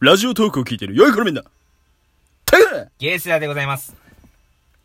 [0.00, 1.42] ラジオトークを聞いてる良い子のみんな。
[2.44, 3.94] タイガーゲースラでございます。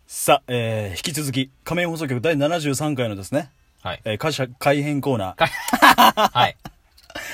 [0.07, 3.49] さあ、えー、引き続き、仮面放送局第73回のですね、
[3.81, 4.01] はい。
[4.05, 6.55] えー、会社改編コーナ はい。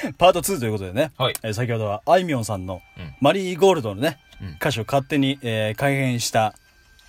[0.03, 6.55] ー、パート2ということでね、はいえー先ほどはあいみょんさんの、うんマリーゴールドのね、うん歌詞を勝手に、えー、改編した、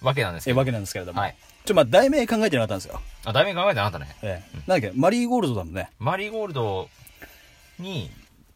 [0.03, 0.53] わけなんですけど。
[0.53, 3.01] えーわけなんですけれども、はいちょ、まあ、題名考えてなかったんですよ。
[3.25, 4.17] あ、題名考えてなかったね。
[4.23, 5.91] えーなんだっけ、マリーゴールドだもんね。
[6.01, 6.91] マリーゴールド
[7.79, 8.11] に、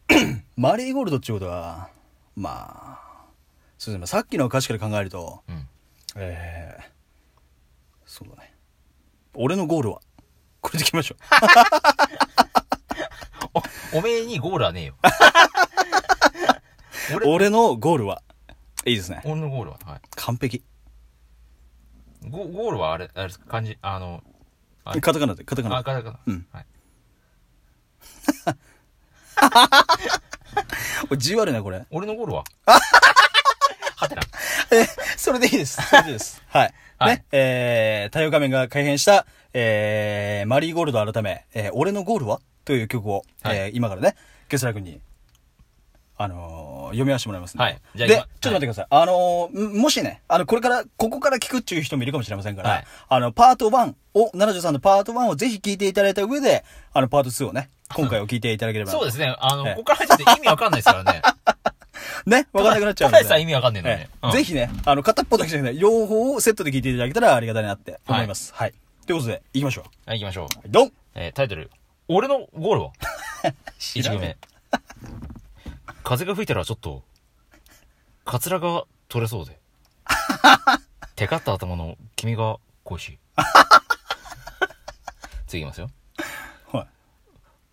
[0.57, 1.89] マリーゴールドっていうことは、
[2.41, 3.25] まあ、
[3.77, 5.67] そうですね、さっきの歌詞から考えると、うん。
[6.15, 6.83] えー、
[8.03, 8.55] そうだね。
[9.35, 10.01] 俺のゴールは、
[10.59, 11.19] これでいきましょう。
[13.93, 14.95] お、おめえにゴールはねえよ。
[17.15, 18.23] 俺、俺のゴールは、
[18.85, 19.21] いいですね。
[19.23, 20.01] 俺のゴールは、はい。
[20.15, 20.63] 完璧。
[22.27, 24.23] ゴゴールはあれ、あれ、漢字、あの、
[24.83, 25.85] はいカタカナで、カタカナあ、で。
[25.85, 26.19] カタカナ。
[26.25, 26.65] うんはい。
[31.01, 31.85] これ字悪いな、これ。
[31.91, 32.43] 俺のゴールは？
[33.95, 34.21] はてな。
[34.71, 34.85] え、
[35.17, 35.81] それでいいです。
[35.81, 36.41] それでいいです。
[36.49, 36.73] はい。
[36.97, 42.39] はいね、えー、太陽仮面が改編した、えー、マリーゴールド改め、えー、俺のゴールは？
[42.63, 44.15] という曲を、はいえー、今からね、
[44.49, 45.01] ゲスラ君に、
[46.21, 47.63] あのー、読み合わせてもらいますんで。
[47.63, 48.87] はいじゃあで、ちょ今っと待ってください。
[48.89, 56.63] あのー、んもしね、あの、これから、ここから聞くっていう人もいるかもしれませんから、はいあの、パート1を、73のパート1をぜひ聞いていただいた上で、
[56.93, 58.91] あの、パート2をね、今回を聞いていただければ。
[58.93, 59.35] そうですね。
[59.39, 61.21] あの、ええここから入ってて意味わかんないですからね。
[62.25, 63.23] ね、わかんなくなっちゃうんで。
[63.23, 64.09] さえ意味わかんねえのね。
[64.23, 68.53] うんえぜひね、あの、片っぽだけじゃなくて、両方をセットで聞いていただけたらありがたいなって思います。
[68.53, 68.73] はい。
[69.07, 70.09] ということで、行きましょう。
[70.09, 70.43] はい、行きましょう。
[70.45, 71.69] はいドンえータイトル、
[72.07, 72.91] 俺のゴールは？
[73.79, 74.37] 一行目。
[76.03, 77.03] 風が吹いたらちょっと、
[78.25, 79.59] カツラが取れそうで。
[81.15, 83.19] テカった頭の君が恋しい。
[85.47, 85.89] 次いきますよ。
[86.71, 86.87] はい。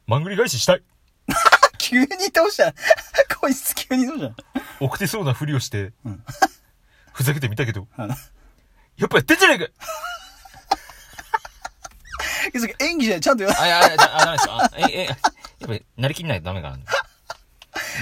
[0.06, 0.82] マングリ返ししたい。
[1.78, 2.74] 急にどうした？
[3.40, 4.34] こいつ急にどうした？
[4.80, 5.94] 奥手そうなふりをして、ん
[7.12, 8.14] ふざけてみたけど、あの、
[8.96, 9.72] やっぱやってんじゃねえか
[12.80, 14.55] 演技じゃない、ちゃんと言わあ、いや、あ、あ、ダメですよ。
[14.56, 15.17] あえ、え、やっ
[15.67, 16.78] ぱり、なりきんないとダメかな。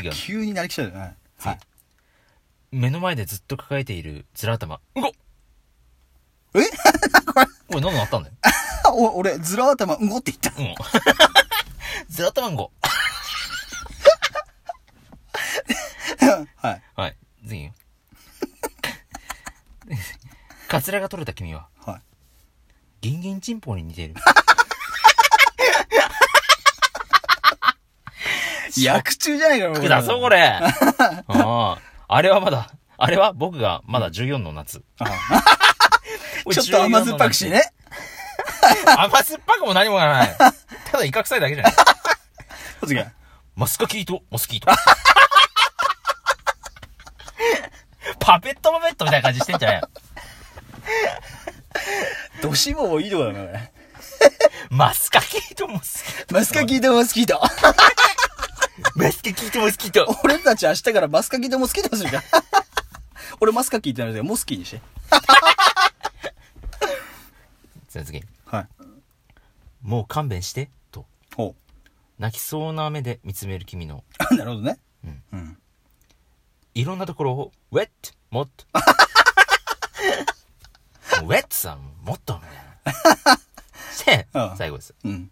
[0.01, 1.17] いいよ急になりきちゃうよね。
[1.39, 1.59] はい。
[2.73, 4.81] 目の前でずっと抱えているずら頭。
[4.95, 5.11] うごっ
[6.55, 6.59] え？
[7.75, 8.34] おい、何のあったんだよ。
[8.93, 10.62] お、俺、ズラ頭、うんごって言った。
[10.62, 10.75] うん。
[12.09, 12.71] ずら頭んご。
[16.57, 16.83] はい。
[16.95, 17.17] はい。
[17.47, 17.73] 次よ。
[20.69, 22.03] カツラが取れた君は、はい。
[23.03, 24.15] ギンギンチンポに似ている。
[28.84, 30.42] 役中じゃないか、こ くだそう、これ。
[30.60, 30.62] あ
[31.28, 31.78] あ。
[32.09, 34.78] あれはまだ、あれは僕がまだ14の夏。
[34.78, 37.48] ちょっと甘酸っぱくし。
[37.50, 37.62] ね。
[38.97, 40.36] 甘酸っぱくも何もない。
[40.91, 41.75] ただ威嚇臭いだけじゃない。
[42.86, 43.06] 次は？
[43.56, 44.66] マスカキート、モスキート。
[48.20, 49.82] パペットパペットみたいな感じしてんじゃない
[52.42, 53.72] ドシモもいいとこだな、これ。
[54.70, 56.34] マスカキート、モスキート。
[56.34, 57.41] マスカキートモスキート。
[58.97, 60.07] マスカキート、モスキート。
[60.25, 62.23] 俺たち明日からマスカキートモスキートするから。
[63.41, 64.81] 俺マスカキーってなるけど、モスキーにして。
[67.89, 68.25] さあ次。
[68.47, 68.69] はい。
[69.83, 71.05] もう勘弁して、と。
[71.37, 71.55] ほ
[72.19, 74.34] 泣きそうな目で見つめる君の、う。
[74.34, 74.79] なるほどね。
[75.05, 75.23] うん。
[75.33, 75.59] うん。
[76.73, 78.65] いろんなところを、ウェット、もっと。
[81.23, 82.95] ウェットさん、もっと、みたい
[83.27, 83.39] な。
[83.95, 84.95] してう、ん最後です。
[85.05, 85.31] うん。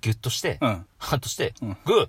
[0.00, 0.86] ギュッとして、うん。
[0.96, 2.08] ハンとして、うんグッ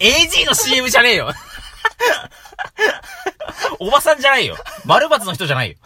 [0.00, 1.32] AG の CM じゃねえよ
[3.80, 4.56] おばさんじゃないよ。
[4.84, 5.76] 丸抜の人じゃないよ。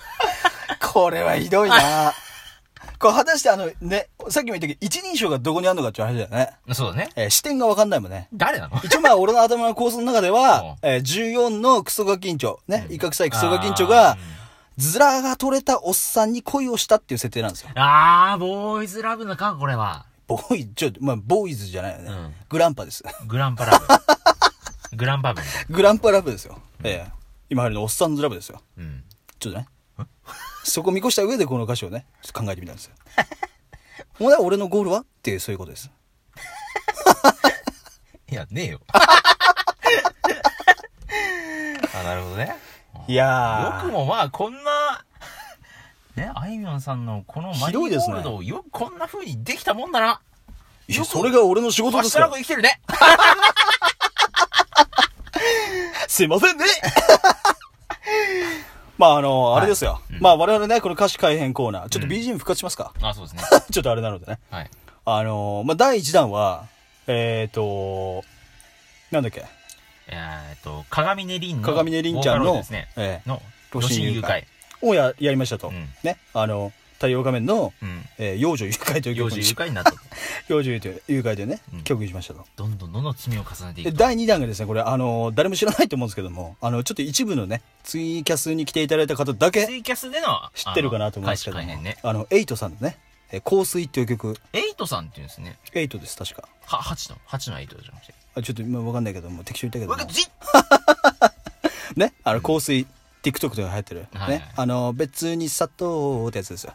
[0.80, 2.12] これはひどいな
[2.98, 6.52] これ果たしてあのね、さっきも言ったけど、一人称がどこにあるのかっていう話だよね。
[6.72, 7.10] そうだね。
[7.16, 8.28] えー視点がわかんないもんね。
[8.32, 8.80] 誰なの？
[8.84, 14.18] 一応まあ俺の頭の構想の中では うん、えー14のクソガキンチョ、ね、威嚇臭いクソガキンチョあがー、
[14.78, 17.70] ズラが取れたおっさんに恋をしたっていう設定なんですよ。
[17.74, 20.06] あー、ボーイズラブのか、これは。
[20.26, 22.10] ボーイ、ちょ、まあ、ボーイズじゃないよね。
[22.10, 23.02] うんグランパです。
[23.26, 23.86] グランパラブ。
[24.96, 25.42] グランパブ。
[25.70, 26.60] グランパラブですよ。
[26.84, 27.12] ええ
[27.48, 28.62] 今あるのおっさんズラブですよ。
[28.78, 29.04] うん。
[29.38, 29.66] ちょっとね。
[30.64, 32.92] そこ見越した上でこの歌詞をね、考えてみたんですよ。
[34.18, 35.90] ほ俺のゴールはっていう、そういうことです。
[38.30, 38.80] いや、ねえよ。
[41.94, 42.56] あ、なるほどね。
[43.08, 43.84] いやー。
[43.86, 45.04] よくもまあ、こんな、
[46.16, 50.20] ね、あいみょんさんのこのマリーゴールドをよくこんな風にできたもんだな。
[50.88, 52.28] いや、それが俺の仕事ですから。
[52.28, 52.80] く生きてるね。
[56.08, 56.64] すいませんね
[58.98, 60.00] まあ、あの、あれですよ。
[60.20, 63.42] まあ、我々ね、この歌詞改編コーナー、ちょっと BGM 復活しますか、あ、そうですね。
[63.72, 64.38] ちょっとあれなのでね。
[64.50, 64.70] はい。
[65.04, 66.66] あの、まあ、第1弾は、
[67.06, 68.22] えっ、ー、と、
[69.10, 69.44] なんだっけ？
[70.08, 74.44] えーっと、鏡音凛の、鏡音凛ちゃんのね、ええの、露露心誘心誘拐拐。
[74.82, 75.68] をや、やりましたと。
[75.68, 76.18] うんね。
[76.34, 78.04] あの、太陽画面の、うん。
[78.18, 79.98] えー、幼女誘拐という幼曲に女誘拐になったと。
[80.48, 82.46] 幼女誘拐でね、うん曲にしましたと。
[82.54, 91.98] どんどんどんどん罪を重ねていく第2弾がですね、これ、あの、誰も知らないと思うんですけども、あの、ちょっと一部のね、ツイキャスに来ていただいた方だけツイキャスでの、知ってるかなと思うんですけども、ね。
[92.02, 92.98] あの、エイトさんのね、
[93.32, 95.58] えー香水っていう曲、エイトさんっていうんですね。
[95.72, 96.46] エイトです、確か。
[96.66, 98.14] は、八の、八のエイトじゃなくて。
[98.34, 100.12] あちょっと今わかんないけども、適当に言ったけども
[101.96, 102.86] ね、あの、香水、
[103.22, 104.06] TikTok とか流行ってる。
[104.14, 104.52] はいはいね。
[104.56, 106.74] あの、別に砂糖ってやつですよ。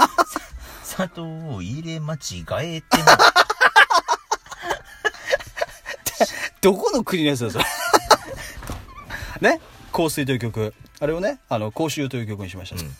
[0.84, 2.18] 砂糖を入れ間違
[2.62, 3.04] えても。
[6.60, 7.64] どこの国のやつだ、それ。
[9.40, 9.60] ね
[9.92, 10.74] 香水という曲。
[11.00, 12.76] あれをね、あの、香臭という曲にしました。
[12.76, 12.96] うん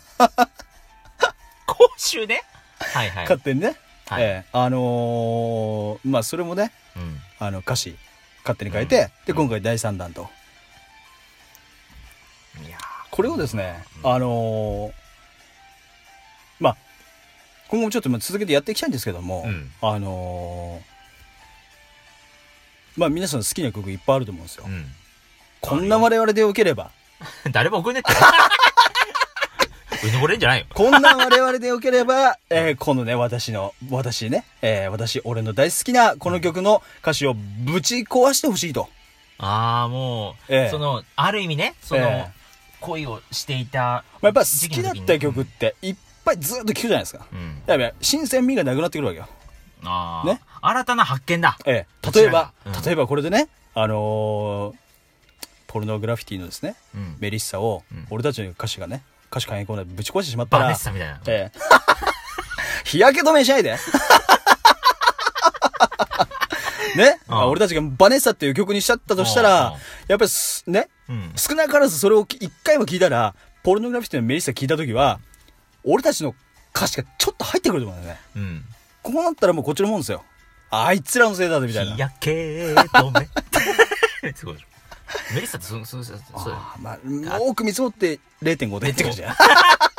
[1.67, 2.43] 講習ね？
[2.79, 3.25] はいはい。
[3.25, 3.77] 勝手にね。
[4.09, 7.21] はいええあのーまあ、それもね、うん。
[7.41, 7.97] あの、歌詞、
[8.45, 10.29] 勝手に書いて、うんで、今回第3弾と。
[13.17, 14.93] これをですね、うんあのー
[16.61, 16.77] まあ、
[17.69, 20.97] 今後もちょっとまあ続けてやっていきたいんですけども、うんあのー
[23.01, 24.65] まあ皆さん好きな曲いっぱいあると思うんですよ。
[24.65, 24.87] ーうん。
[25.61, 26.91] こんな我々でよければ、
[27.53, 28.11] 誰も送んねって。
[30.09, 30.67] うぬぼれんじゃないよ。
[30.73, 38.89] こんな我々でよければ、えーこのね、私の、私ね、えー私、俺の大好きなこの曲の歌詞をぶち壊してほしいと。
[39.39, 42.36] ああ、もう、ええその、ある意味ね、その、ええ
[42.81, 43.81] 恋をしていた。
[43.81, 47.27] まあやっぱ好きだった曲っていっぱいずっと聴くじゃないですか。
[47.33, 47.63] うん。
[47.67, 49.29] やっぱ新鮮味がなくなってくるわけよ。
[49.85, 50.27] ああ。
[50.27, 51.57] ね新たな発見だ。
[51.65, 54.75] ええ、例えばが、うん例えばこれでね、あのー
[55.69, 57.17] ポルノグラフィティのですね、うん。
[57.19, 61.21] メリッサを、うん俺たちの歌詞がね、歌詞改変コーナーでぶち壊してしまったらバネッ、 サみたいな。
[61.27, 61.59] ええ、
[62.89, 63.77] 日焼け止めしないで。
[66.97, 69.73] ね、俺たちがバネッサっていう曲にしちゃったとしたら、うん
[70.09, 71.33] やっぱりす、ね、うん。
[71.37, 75.19] 少なからずそれを一回も聞いたら、ポルノグラフィティのメリッサ聞いたときは、
[75.85, 76.35] 俺たちの
[76.75, 78.21] 歌詞がちょっと入ってくると思うんだよね。
[78.37, 78.65] うん。
[79.03, 80.23] こうなったらもうこっちのもんですよ。
[80.71, 81.95] あいつらのせいだぜ、みたいな。
[81.95, 84.33] 日焼け止め。
[84.35, 84.57] すごい。
[85.35, 86.57] メリッサってそ、そ、そ、そうだよ。
[86.57, 89.35] あーまあ、多く見積もって0.5でって感じだよ。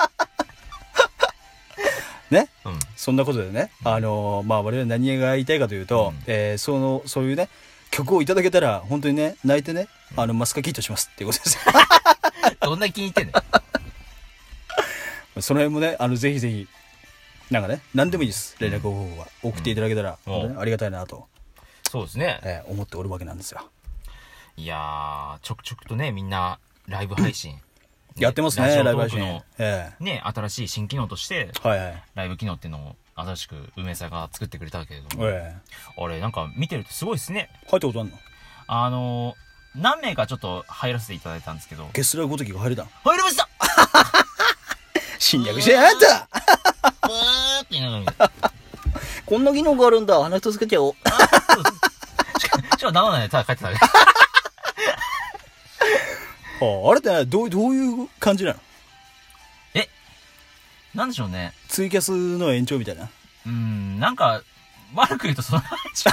[2.31, 2.79] ねうん。
[2.95, 7.49] そんなことでね、あのーまあ我々何が言いたいかというと、うんえーその、そういうね、
[7.91, 11.61] 曲をいただけたら、本当にね、泣いてね、あの、マスカキットしますっていうことですよ。
[12.61, 13.33] どんな気に入ってんね
[15.37, 15.41] ん。
[15.41, 16.67] その辺もね、あの、ぜひぜひ、
[17.51, 18.55] なんかね、何でもいいです。
[18.59, 19.27] 連絡方法は。
[19.43, 21.27] 送っていただけたら、うん本当にありがたいなと、
[21.89, 22.39] そうですね。
[22.43, 23.61] えー思っておるわけなんですよ。
[24.57, 27.59] いやー、ちょくちょくとね、みんな、ライブ配信。
[28.17, 29.41] やってますね、ライブ配信。
[29.99, 32.03] ね、新しい新機能として、えはいはい。
[32.15, 35.55] ライブ機能っていうのを新しく梅さんが作ってくれたけれども、え
[35.97, 37.49] あれ、なんか見てるとすごいですね。
[37.65, 38.17] え入ったことあんの？
[38.67, 42.87] あのー、何名かちょっと入らせていただいたんですけど、ゲスラーごときが入れたん？
[43.03, 43.47] 入りました！
[45.19, 46.27] 侵略してやがった！
[47.07, 48.31] ブーって言いながら
[49.25, 50.21] こんな機能があるんだ。
[50.23, 50.93] 鼻一つけちゃおう。
[52.39, 53.69] しかしかも生でただ帰ってた。
[56.61, 58.59] ああれってねどう、どういう感じなの？
[59.75, 59.87] え
[60.95, 61.53] なんでしょうね。
[61.67, 63.03] ツイキャスの延長みたいな？
[63.45, 64.41] うーん、なんか、
[64.95, 66.03] 悪く言うとその感じ。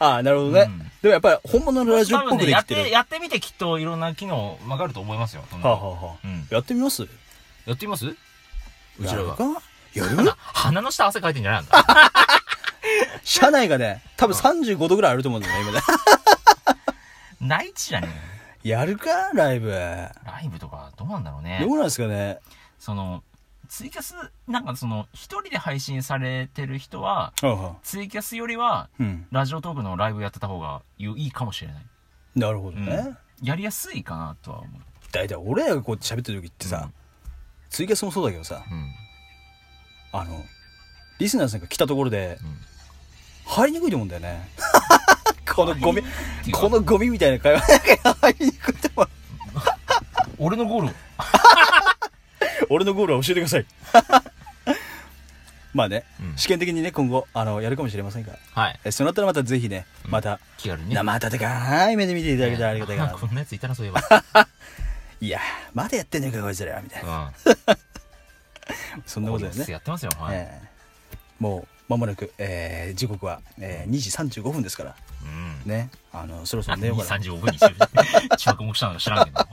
[0.00, 0.62] あ あ、なるほどね。
[0.62, 2.92] うんでもやっぱり本物のラジオっぽく多分ね、やって、できてる。
[2.92, 5.44] やってみてきっといろんな機能わかると思いますよ。
[5.52, 6.48] はあ、はあはあうん。
[6.50, 7.06] やってみます？
[7.66, 8.06] やってみます？
[8.08, 8.16] う
[9.06, 9.36] ちらが。
[9.94, 10.16] やる？
[10.16, 11.84] 鼻鼻の下汗かいてんじゃないんだ。
[13.22, 15.80] 車内がね、多分35度ぐらいあると思うんだよね、今ね。
[17.40, 18.16] 内地じゃねえよ
[18.68, 19.70] やるかライブ。
[19.70, 20.12] ラ
[20.44, 21.72] イブとかどうなんだろうねど。
[21.72, 22.38] うなんですかね
[22.78, 23.24] その、
[23.68, 24.14] ツイキャス、
[24.46, 27.32] なんかその、一人で配信されてる人は、
[27.82, 29.26] ツイキャスよりは、うん。
[29.30, 31.86] ラジオトークのライブやってた方がいいかもしれない。
[32.36, 33.46] なるほどねうん。
[33.46, 34.80] やりやすいかなとは思う。
[35.12, 36.92] だいたい俺らがこう喋ってる時ってさうん、
[37.70, 38.92] ツイキャスもそうだけどさ、うん。
[40.12, 40.44] あの、
[41.18, 42.58] リスナーさんが来たところで、うん
[43.48, 44.46] 入りにくいと思うんだよね。
[45.58, 46.02] このゴミ、
[46.52, 47.60] このゴミみたいな会話
[48.04, 49.08] が入りにくいと。
[50.38, 50.90] 俺のゴールを。
[52.70, 53.66] 俺のゴールは教えてください。
[55.74, 58.38] まあね、うん試験的にね、今後、あの、やるかもしれませんから。
[58.62, 58.80] はい。
[58.84, 60.94] えそうなったらまたぜひね、うんまた、気軽にね。
[60.94, 63.12] 生温かい目で見ていただけたらありがたいかな。
[63.14, 64.00] こんなやついたな、そういえば。
[65.20, 65.42] いやー、
[65.74, 67.32] まだやってんのか、こいつら、みたいな。
[67.66, 69.02] うん。
[69.06, 69.72] そんなことだよね。
[69.72, 70.12] やってますよ。
[70.20, 70.36] はい。
[70.36, 70.68] ええ
[71.40, 74.96] もう、間もなく、えー時刻は、えー2時35分ですから、
[75.64, 75.70] うん。
[75.70, 77.10] ね、あの、そろそろ何寝ようかな。
[77.22, 77.58] 35分に
[78.38, 79.46] 着目 したのか知らんけど。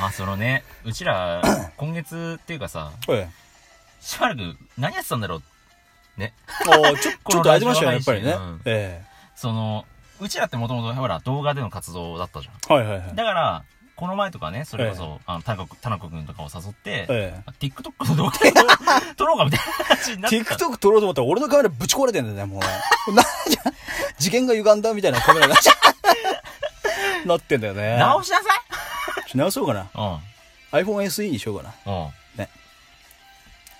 [0.00, 1.42] まあそのね、うちら、
[1.76, 3.28] 今月っていうかさ、え
[4.00, 5.36] しばらく何やってたんだろ
[6.16, 6.20] う？
[6.20, 6.32] ね。
[6.66, 8.62] えおーちょ、 ちょっと空いてましたよね、やっぱりねうん。
[8.66, 9.84] えその、
[10.20, 12.74] うちらってもともとほら動画での活動だったじゃん。
[12.74, 13.14] はいはいはい。
[13.14, 13.64] だから、
[14.00, 18.50] この前とかね、それこそ、あの、たなこ、たなこくんとかを誘って、え TikTok の動画で
[19.14, 20.40] 撮ろうかみたいな 話になえ。
[20.40, 20.54] った。
[20.54, 22.60] TikTok 撮ろうと思ったら俺のカメラぶち壊れてんだよね、も
[23.08, 23.12] う。
[23.14, 23.22] な、
[24.18, 25.72] 次元が歪んだみたいなカメラになっちゃ
[27.24, 27.96] うなってんだよね。
[27.98, 28.44] 直しなさ
[29.34, 29.80] い直そうかな。
[29.94, 30.18] うん。
[30.72, 31.92] iPhone SE にしようかな。
[31.92, 32.10] うん。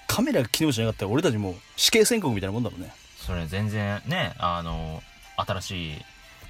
[0.07, 2.93] カメラが機能しなかったら俺たちもう死刑宣告みたいなもんだもんね。
[3.17, 5.03] それ全然ね、あの、
[5.37, 5.91] 新し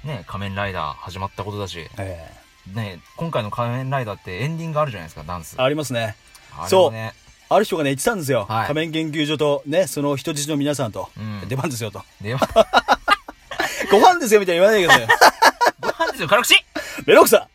[0.03, 5.55] い、ね、仮面ライダー始まったことだし、えね、今回の仮面ライダーってエンディングあるじゃないですか、ダンス。
[5.57, 6.15] えありますね。
[6.57, 7.13] あれもね、
[7.49, 8.45] ある人がね、言ってたんですよ。
[8.47, 12.01] はい仮面研究所とね、その人質の皆さんと、うん出番ですよと。
[12.21, 12.39] では、
[13.91, 15.07] ご飯ですよみたいに言わないでくださいよ。
[15.81, 16.55] ご飯ですよ、辛口
[17.05, 17.47] メロクサ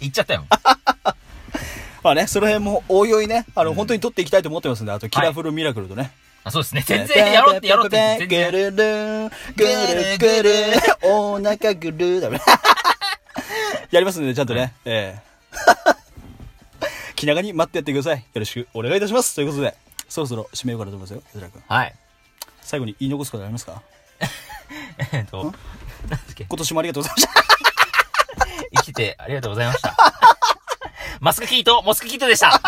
[0.00, 0.44] 言っちゃったよ。
[2.02, 6.12] まあね、その辺もおいおいね、あの、本当に撮っていきたいと思ってますんで、あと、キラフルミラクルとね。
[6.44, 6.82] あ、そうですね。
[6.86, 8.26] 全然やろうってやろうって。
[8.26, 10.52] ぐるる、ぐるぐる、
[11.02, 12.40] お腹ぐる、だめ。
[13.90, 14.74] やりますんで、ちゃんとね。
[14.84, 15.28] ええ
[17.16, 18.18] 気長に待ってやってください。
[18.18, 19.34] よろしくお願いいたします。
[19.34, 19.74] ということで、
[20.08, 21.62] そろそろ締めようかなと思いますよ、吉田君。
[21.66, 21.94] はい。
[22.60, 23.82] 最後に言い残すことありますか？
[25.12, 27.44] えっと、なんだっけ、今年もありがとうございました。
[28.76, 29.96] 生きててありがとうございました。
[31.20, 32.60] マスクキート、モスクキートでした。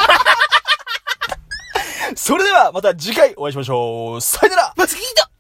[2.17, 4.21] それでは、また次回お会いしましょう。
[4.21, 5.31] さよならマスクキート